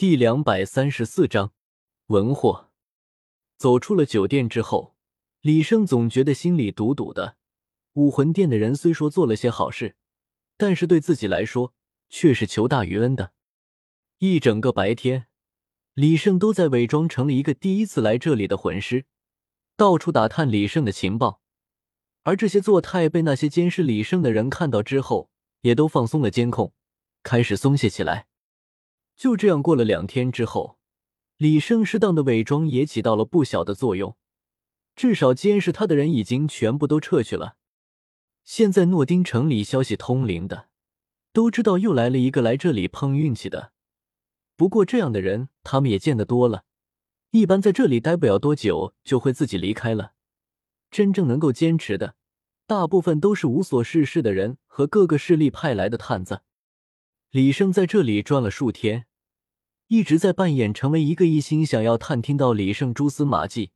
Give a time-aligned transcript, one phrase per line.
[0.00, 1.52] 第两百三十四章
[2.06, 2.70] 文货。
[3.58, 4.96] 走出了酒店之后，
[5.42, 7.36] 李胜总觉得心里堵堵的。
[7.92, 9.96] 武魂殿的人虽说做了些好事，
[10.56, 11.74] 但是对自己来说
[12.08, 13.32] 却是求大于恩的。
[14.20, 15.26] 一整个白天，
[15.92, 19.04] 李胜都在伪装成了一个第一次来这里的魂师，
[19.76, 21.42] 到处打探李胜的情报。
[22.22, 25.30] 而这些做态被那些监视李胜的人看到之后，
[25.60, 26.72] 也都放松了监控，
[27.22, 28.28] 开始松懈起来。
[29.20, 30.78] 就这样过了两天之后，
[31.36, 34.16] 李胜适当的伪装也起到了不小的作用，
[34.96, 37.58] 至少监视他的人已经全部都撤去了。
[38.44, 40.70] 现在诺丁城里消息通灵的
[41.34, 43.72] 都知道又来了一个来这里碰运气的。
[44.56, 46.64] 不过这样的人他们也见得多了，
[47.32, 50.14] 一般在这里待不了多久就会自己离开了。
[50.90, 52.14] 真正能够坚持的，
[52.66, 56.40] 大部分都是无所事事的人和各个势力派来的探子。
[57.30, 59.04] 李胜在这里转了数天。
[59.90, 63.72] 一直在扮演成为一个一心想要探听到李胜蛛丝马迹，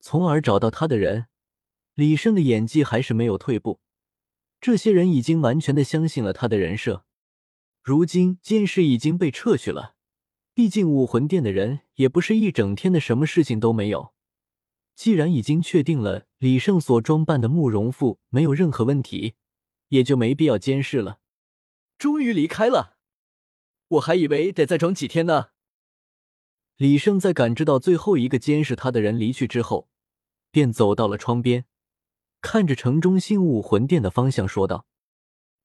[0.00, 1.26] 从而找到他的人。
[1.94, 3.78] 李胜的演技还是没有退步，
[4.60, 7.04] 这些人已经完全的相信了他的人设。
[7.84, 9.94] 如今监视已经被撤去了，
[10.52, 14.12] 毕竟武魂殿的人也不是一整天的什么事情都没有。
[14.96, 19.34] 既然已经确定了李胜所装扮的慕容复没有任何问题，
[19.90, 21.20] 也就没必要监视了。
[21.96, 22.95] 终于离开了。
[23.88, 25.50] 我还以为得再装几天呢。
[26.76, 29.88] 李胜在感知到最后一个监视他的人离去之后，
[30.50, 31.64] 便走到了窗边，
[32.40, 34.86] 看着城中心武魂殿的方向说道：“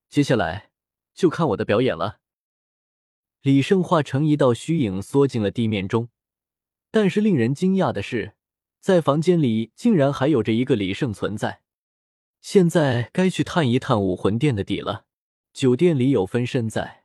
[0.10, 0.72] 接下来
[1.14, 2.20] 就看我的表演了。”
[3.42, 6.10] 李胜化成一道虚影，缩进了地面中。
[6.92, 8.36] 但是令人惊讶的是，
[8.80, 11.62] 在房间里竟然还有着一个李胜存在。
[12.40, 15.06] 现在该去探一探武魂殿的底了。
[15.54, 17.01] 酒店里有分身在。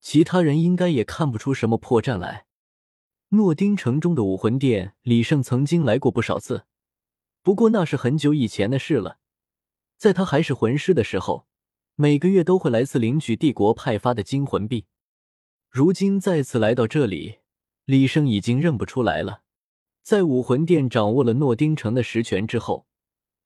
[0.00, 2.46] 其他人应该也看不出什么破绽来。
[3.30, 6.64] 诺丁城中的武魂殿，李胜曾经来过不少次，
[7.42, 9.18] 不过那是很久以前的事了。
[9.98, 11.46] 在他还是魂师的时候，
[11.94, 14.86] 每个月都会来次领取帝国派发的金魂币。
[15.68, 17.40] 如今再次来到这里，
[17.84, 19.42] 李胜已经认不出来了。
[20.02, 22.86] 在武魂殿掌握了诺丁城的实权之后，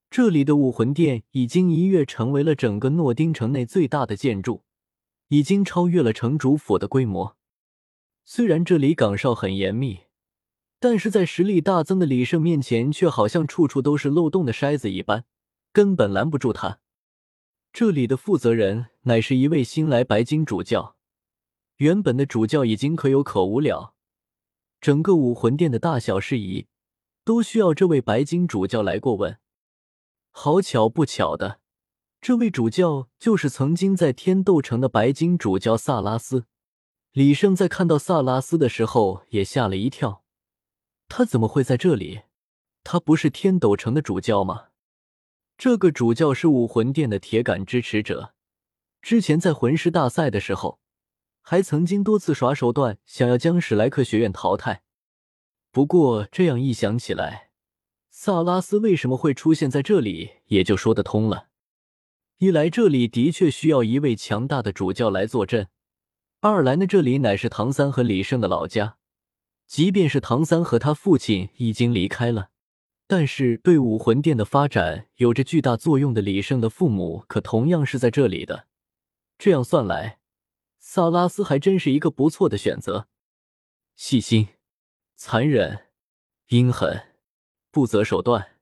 [0.08, 4.62] 这里的武魂殿已经一跃成为了整个诺丁城内最大的建筑。
[5.32, 7.38] 已经超越了城主府的规模。
[8.22, 10.00] 虽然这里岗哨很严密，
[10.78, 15.24] 但是在实力大增的李胜面前，却好像处处都是漏洞的筛子一般，
[15.72, 16.80] 根本拦不住他。
[17.72, 20.96] 这里的负责人乃是一位新来白金主教，
[21.78, 23.94] 原本的主教已经可有可无了，
[24.82, 26.66] 整个武魂殿的大小事宜
[27.24, 29.38] 都需要这位白金主教来过问。
[30.30, 31.61] 好巧不巧的。
[32.22, 36.46] 这位主教就是曾经在天斗城的白金主教萨拉斯。
[37.10, 40.22] 李胜在看到萨拉斯的时候也吓了一跳，
[41.08, 42.22] 他怎么会在这里？
[42.84, 44.68] 他不是天斗城的主教吗？
[45.58, 48.34] 这个主教是武魂殿的铁杆支持者，
[49.00, 50.78] 之前在魂师大赛的时候，
[51.40, 54.84] 还曾经多次耍手段，想要将史莱克学院淘汰。
[55.72, 57.50] 不过这样一想起来，
[58.10, 61.48] 萨拉斯为什么会出现在这里，也就说得通了。
[62.42, 65.68] 一来这里的确需要一位强大的主教来坐镇，
[66.40, 68.96] 二来呢，这里乃是唐三和李胜的老家。
[69.68, 72.50] 即便是唐三和他父亲已经离开了，
[73.06, 78.66] 但是对武魂殿的发展有着巨大作用的李胜的父母可同样是在这里的。
[79.38, 80.18] 这样算来，
[80.80, 83.06] 萨拉斯还真是一个不错的选择。
[83.94, 84.48] 细心、
[85.14, 85.84] 残忍、
[86.48, 87.02] 阴狠、
[87.70, 88.56] 不择手段，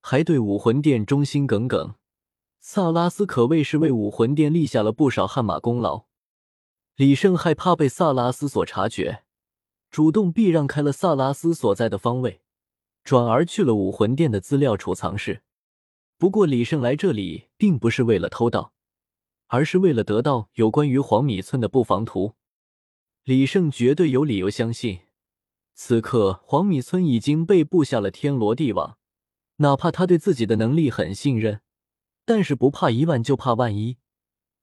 [0.00, 1.94] 还对武魂殿忠心耿耿。
[2.62, 6.04] 萨拉斯可谓是为武魂殿立下了不少汗马功劳。
[6.94, 9.24] 李胜害怕被萨拉斯所察觉，
[9.90, 12.42] 主动避让开了萨拉斯所在的方位，
[13.02, 15.42] 转而去了武魂殿的资料储藏室。
[16.18, 18.74] 不过，李胜来这里并不是为了偷盗，
[19.46, 22.34] 而是为了得到有关于黄米村的布防图。
[23.24, 25.00] 李胜绝对有理由相信，
[25.74, 28.98] 此刻黄米村已经被布下了天罗地网。
[29.56, 31.62] 哪怕他对自己的能力很信任。
[32.30, 33.98] 但是不怕一万就怕万一，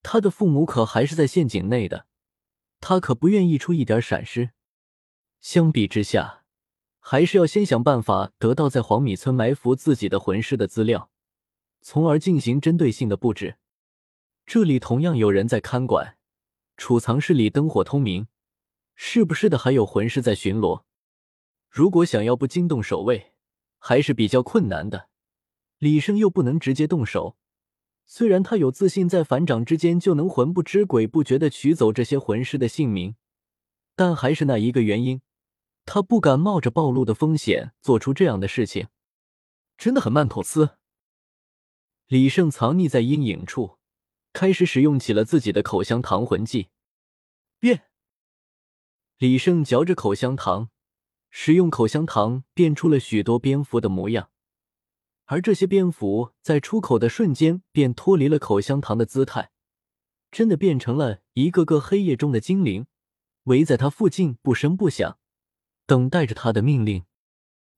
[0.02, 2.08] 他的父母可还是在陷阱内的，
[2.80, 4.52] 他可不愿意出一点闪失。
[5.42, 6.46] 相比之下，
[7.02, 11.12] 还是要先想办法得到在黄米村埋伏自己的魂师的资料，
[11.82, 13.58] 从而进行针对性的布置。
[14.46, 16.18] 这里同样有人在看管，
[16.78, 18.28] 储藏室里灯火通明，
[18.96, 19.58] 是不是的？
[19.58, 20.84] 还有魂师在巡逻。
[21.70, 23.34] 如果想要不惊动守卫，
[23.78, 25.10] 还是比较困难的。
[25.80, 27.36] 李胜又不能直接动手。
[28.10, 33.16] 虽然他有自信在反掌之间就能魂不知鬼不觉的取走这些魂师的性命，
[33.98, 35.22] 但还是那一个原因，
[35.86, 38.88] 他不敢冒着暴露的风险做出这样的事情，
[39.78, 40.78] 真的很慢透丝。
[42.08, 43.78] 李胜藏匿在阴影处，
[44.32, 46.70] 开始使用起了自己的口香糖魂技。
[47.60, 47.90] 变！
[49.18, 50.70] 李胜嚼着口香糖，
[51.30, 54.30] 使用口香糖变出了许多蝙蝠的模样，
[55.28, 59.52] 而这些蝙蝠在出口的瞬间便脱离了口香糖的姿态，
[60.32, 62.88] 真的变成了一个个黑夜中的精灵，
[63.44, 65.20] 围在他附近不声不响，
[65.86, 67.04] 等待着他的命令。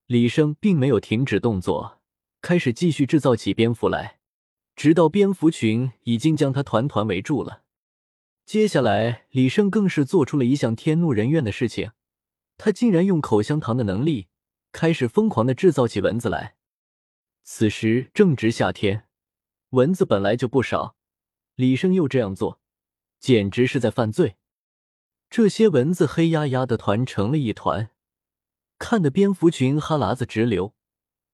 [0.05, 1.99] 李胜并没有停止动作，
[2.41, 4.19] 开始继续制造起蝙蝠来，
[4.75, 7.63] 直到蝙蝠群已经将他团团围住了。
[8.45, 11.91] 接下来，李胜更是做出了一项天怒人怨的事情，
[12.57, 14.27] 他竟然用口香糖的能力，
[14.71, 16.57] 开始疯狂的制造起蚊子来。
[17.51, 19.07] 此时正值夏天，
[19.71, 20.95] 蚊子本来就不少，
[21.55, 22.61] 李胜又这样做，
[23.19, 24.35] 简直是在犯罪。
[25.31, 27.89] 这些蚊子黑压压的团成了一团，
[28.77, 30.75] 看得蝙蝠群哈喇子直流。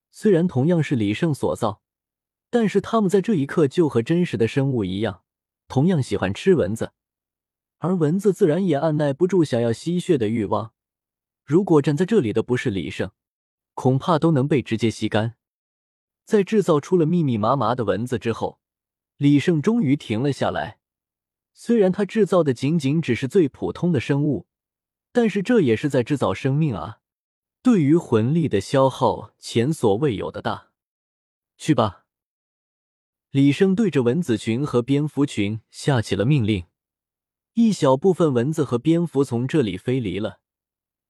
[0.09, 1.81] 虽然同样是李胜所造，
[2.49, 5.23] 但是他们在这一刻就和真实的生物一样，
[5.67, 6.93] 同样喜欢吃蚊子。
[7.79, 10.71] 而蚊子自然也按耐不住想要吸血的欲望。
[11.43, 13.11] 如果站在这里的不是李胜，
[13.73, 15.35] 恐怕都能被直接吸干。
[16.25, 18.59] 在制造出了密密麻麻的蚊子之后，
[19.17, 20.79] 李胜终于停了下来。
[21.53, 24.47] 虽然他制造的仅仅只是最普通的生物，
[25.13, 26.99] 但是这也是在制造生命啊！
[27.61, 30.71] 对于魂力的消耗前所未有的大。
[31.57, 32.05] 去吧，
[33.31, 36.65] 李胜对着蚊子群和蝙蝠群下起了命令。
[37.53, 40.39] 一小部分蚊子和蝙蝠从这里飞离了，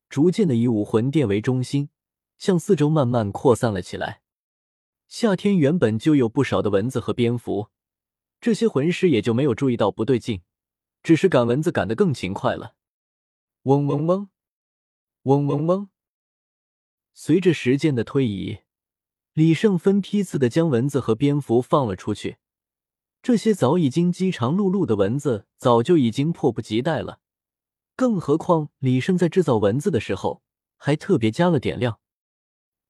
[0.10, 1.90] 逐渐的以武魂殿为中心，
[2.38, 4.22] 向四周慢慢扩散了起来。
[5.18, 7.70] 夏天原本就有不少的蚊子和蝙蝠，
[8.42, 10.42] 这些魂师也就没有注意到不对劲，
[11.02, 12.76] 只是赶蚊子赶得更勤快了。
[13.62, 14.28] 嗡嗡嗡，
[15.22, 15.90] 嗡嗡嗡。
[17.14, 18.58] 随着时间的推移，
[19.32, 22.36] 李胜分批次的将蚊子和蝙蝠放了出去。
[23.24, 27.22] 这些早已经饥肠辘辘的蚊子早就已经迫不及待了，
[27.96, 30.44] 更何况李胜在制造蚊子的时候
[30.76, 32.02] 还特别加了点料。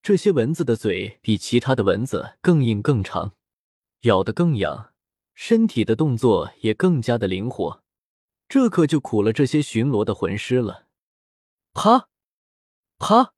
[0.06, 3.34] 这些蚊子的嘴比其他的蚊子更硬更长，
[4.02, 4.92] 咬得更痒，
[5.34, 7.82] 身体的动作也更加的灵活，
[8.48, 10.86] 这可就苦了这些巡逻的魂师了。
[11.74, 12.08] 啪，
[12.98, 13.32] 啪，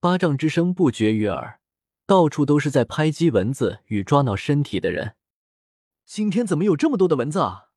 [0.00, 1.62] 巴掌之声不绝于耳，
[2.04, 5.16] 到处都是在拍击蚊子与抓挠身体的人。
[6.04, 7.70] 今天怎么有这么多的蚊子啊？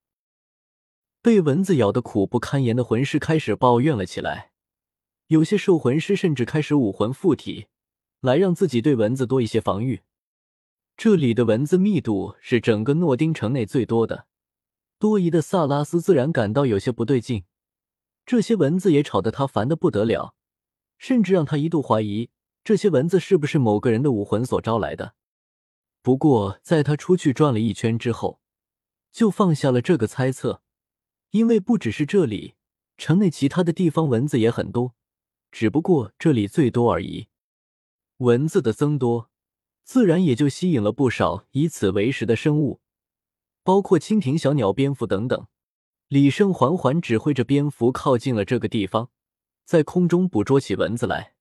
[1.22, 4.51] 被蚊子咬得苦不堪言的魂师开始抱怨了起来。
[5.32, 7.68] 有些兽魂师甚至开始武魂附体，
[8.20, 10.02] 来让自己对蚊子多一些防御。
[10.98, 14.28] 这里的蚊子密度是整个诺丁城内最多的，
[15.00, 17.46] 多疑的萨拉斯自然感到有些不对劲。
[18.26, 20.36] 这些蚊子也吵得他烦得不得了，
[20.98, 22.30] 甚至让他一度怀疑
[22.62, 25.16] 这些蚊子是不是某个人的武魂所招来的。
[26.02, 28.42] 不过，在他出去转了一圈之后，
[29.14, 30.62] 就放下了这个猜测，
[31.30, 32.56] 因为不只是这里，
[32.98, 34.94] 城内其他的地方蚊子也很多，
[35.52, 37.28] 只不过这里最多而已。
[38.18, 39.30] 蚊子的增多，
[39.84, 42.82] 自然也就吸引了不少以此为食的生物，
[43.64, 45.48] 包括蜻蜓、小鸟、蝙蝠等等。
[46.08, 49.10] 李胜缓缓指挥着蝙蝠靠近了这个地方，
[49.66, 51.36] 在空中捕捉起蚊子来。